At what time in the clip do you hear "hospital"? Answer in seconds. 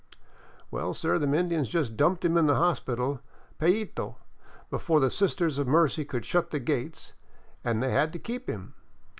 2.57-3.19